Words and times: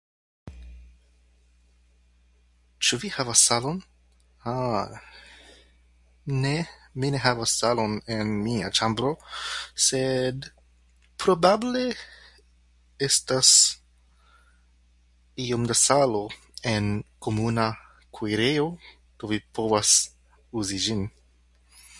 Ĉu 2.85 2.97
vi 3.01 3.09
havas 3.17 3.41
salon? 3.49 3.75
[disfluency|Ah], 3.81 5.11
ne, 6.45 6.53
mi 7.03 7.11
ne 7.15 7.19
havas 7.25 7.53
salon 7.63 7.93
en 8.15 8.31
mia 8.47 8.71
ĉambro, 8.79 9.11
sed 9.87 10.47
probable 11.25 11.83
estas 13.09 13.53
iom 15.47 15.67
da 15.73 15.79
salo 15.83 16.23
en 16.75 16.89
komuna 17.27 17.69
kuirejo 18.19 18.67
do 19.19 19.31
vi 19.33 19.43
povas 19.59 19.93
uzi 20.63 20.85
ĝin. 20.87 21.09